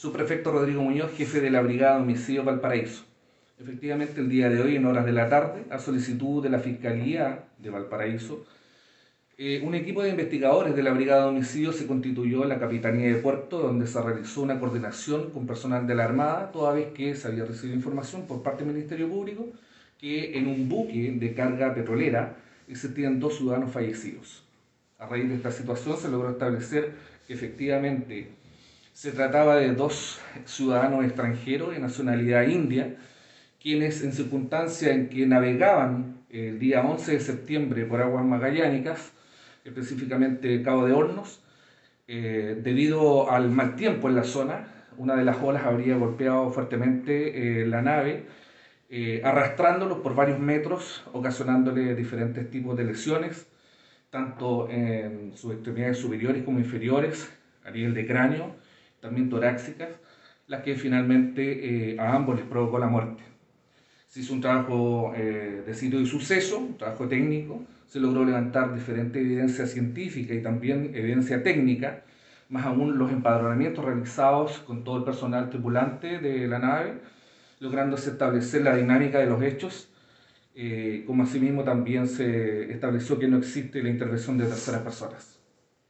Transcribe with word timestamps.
Subprefecto 0.00 0.50
Rodrigo 0.50 0.80
Muñoz, 0.80 1.12
jefe 1.14 1.42
de 1.42 1.50
la 1.50 1.60
Brigada 1.60 1.96
de 1.96 2.02
Homicidio 2.04 2.42
Valparaíso. 2.42 3.04
Efectivamente, 3.58 4.18
el 4.18 4.30
día 4.30 4.48
de 4.48 4.62
hoy, 4.62 4.76
en 4.76 4.86
horas 4.86 5.04
de 5.04 5.12
la 5.12 5.28
tarde, 5.28 5.64
a 5.68 5.78
solicitud 5.78 6.42
de 6.42 6.48
la 6.48 6.58
Fiscalía 6.58 7.44
de 7.58 7.68
Valparaíso, 7.68 8.46
eh, 9.36 9.60
un 9.62 9.74
equipo 9.74 10.02
de 10.02 10.08
investigadores 10.08 10.74
de 10.74 10.82
la 10.82 10.94
Brigada 10.94 11.24
de 11.24 11.28
Homicidio 11.28 11.74
se 11.74 11.86
constituyó 11.86 12.44
en 12.44 12.48
la 12.48 12.58
Capitanía 12.58 13.08
de 13.08 13.16
Puerto, 13.16 13.58
donde 13.58 13.86
se 13.86 14.00
realizó 14.00 14.40
una 14.40 14.58
coordinación 14.58 15.32
con 15.32 15.46
personal 15.46 15.86
de 15.86 15.94
la 15.94 16.04
Armada, 16.04 16.50
toda 16.50 16.72
vez 16.72 16.94
que 16.94 17.14
se 17.14 17.28
había 17.28 17.44
recibido 17.44 17.76
información 17.76 18.26
por 18.26 18.42
parte 18.42 18.64
del 18.64 18.72
Ministerio 18.72 19.06
Público 19.06 19.48
que 19.98 20.38
en 20.38 20.46
un 20.46 20.66
buque 20.66 21.12
de 21.14 21.34
carga 21.34 21.74
petrolera 21.74 22.36
existían 22.68 23.20
dos 23.20 23.36
ciudadanos 23.36 23.70
fallecidos. 23.70 24.44
A 24.98 25.06
raíz 25.06 25.28
de 25.28 25.34
esta 25.34 25.50
situación 25.50 25.98
se 25.98 26.08
logró 26.08 26.30
establecer 26.30 26.94
que 27.26 27.34
efectivamente 27.34 28.40
se 29.00 29.12
trataba 29.12 29.56
de 29.56 29.72
dos 29.72 30.20
ciudadanos 30.44 31.06
extranjeros 31.06 31.72
de 31.72 31.78
nacionalidad 31.78 32.46
india, 32.46 32.96
quienes 33.58 34.04
en 34.04 34.12
circunstancias 34.12 34.90
en 34.90 35.08
que 35.08 35.26
navegaban 35.26 36.18
el 36.28 36.58
día 36.58 36.82
11 36.82 37.12
de 37.12 37.20
septiembre 37.20 37.86
por 37.86 38.02
aguas 38.02 38.26
magallánicas, 38.26 39.14
específicamente 39.64 40.62
Cabo 40.62 40.84
de 40.84 40.92
Hornos, 40.92 41.42
eh, 42.08 42.60
debido 42.62 43.30
al 43.30 43.50
mal 43.50 43.74
tiempo 43.74 44.10
en 44.10 44.16
la 44.16 44.24
zona, 44.24 44.68
una 44.98 45.16
de 45.16 45.24
las 45.24 45.38
olas 45.42 45.64
habría 45.64 45.96
golpeado 45.96 46.50
fuertemente 46.50 47.62
eh, 47.62 47.66
la 47.66 47.80
nave, 47.80 48.26
eh, 48.90 49.22
arrastrándolos 49.24 50.00
por 50.00 50.14
varios 50.14 50.40
metros, 50.40 51.04
ocasionándole 51.14 51.94
diferentes 51.94 52.50
tipos 52.50 52.76
de 52.76 52.84
lesiones, 52.84 53.46
tanto 54.10 54.68
en 54.68 55.32
sus 55.38 55.54
extremidades 55.54 55.96
superiores 55.96 56.42
como 56.42 56.58
inferiores, 56.58 57.32
a 57.64 57.70
nivel 57.70 57.94
de 57.94 58.06
cráneo, 58.06 58.60
también 59.00 59.28
torácicas, 59.28 59.88
las 60.46 60.62
que 60.62 60.74
finalmente 60.74 61.96
a 61.98 62.14
ambos 62.14 62.36
les 62.36 62.46
provocó 62.46 62.78
la 62.78 62.86
muerte. 62.86 63.22
Se 64.08 64.20
hizo 64.20 64.34
un 64.34 64.40
trabajo 64.40 65.12
de 65.16 65.72
sitio 65.74 66.00
y 66.00 66.06
suceso, 66.06 66.58
un 66.58 66.76
trabajo 66.76 67.06
técnico, 67.06 67.64
se 67.90 67.98
logró 67.98 68.24
levantar 68.24 68.72
diferente 68.72 69.20
evidencia 69.20 69.66
científica 69.66 70.32
y 70.32 70.42
también 70.42 70.92
evidencia 70.94 71.42
técnica, 71.42 72.04
más 72.48 72.64
aún 72.64 72.98
los 72.98 73.10
empadronamientos 73.10 73.84
realizados 73.84 74.58
con 74.60 74.84
todo 74.84 74.98
el 74.98 75.04
personal 75.04 75.50
tripulante 75.50 76.18
de 76.18 76.46
la 76.46 76.60
nave, 76.60 77.00
lográndose 77.58 78.10
establecer 78.10 78.62
la 78.62 78.76
dinámica 78.76 79.18
de 79.18 79.26
los 79.26 79.42
hechos, 79.42 79.88
eh, 80.54 81.02
como 81.04 81.24
asimismo 81.24 81.64
también 81.64 82.06
se 82.06 82.72
estableció 82.72 83.18
que 83.18 83.26
no 83.26 83.38
existe 83.38 83.82
la 83.82 83.88
intervención 83.88 84.38
de 84.38 84.46
terceras 84.46 84.82
personas. 84.82 85.39